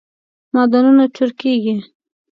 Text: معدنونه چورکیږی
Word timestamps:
معدنونه 0.53 1.05
چورکیږی 1.15 1.75